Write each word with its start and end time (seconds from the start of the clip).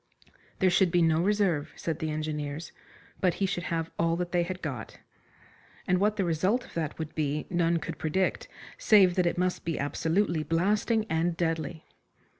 There 0.57 0.71
should 0.71 0.89
be 0.89 1.03
no 1.03 1.21
reserve, 1.21 1.73
said 1.75 1.99
the 1.99 2.09
engineers, 2.09 2.71
but 3.19 3.35
he 3.35 3.45
should 3.45 3.65
have 3.65 3.91
all 3.99 4.15
that 4.15 4.31
they 4.31 4.41
had 4.41 4.63
got. 4.63 4.97
And 5.85 5.99
what 5.99 6.15
the 6.15 6.25
result 6.25 6.65
of 6.65 6.73
that 6.73 6.97
would 6.97 7.13
be 7.13 7.45
none 7.51 7.77
could 7.77 7.99
predict, 7.99 8.47
save 8.79 9.13
that 9.13 9.27
it 9.27 9.37
must 9.37 9.63
be 9.63 9.77
absolutely 9.77 10.41
blasting 10.41 11.05
and 11.07 11.37
deadly. 11.37 11.85